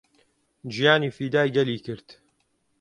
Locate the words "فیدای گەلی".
1.17-1.77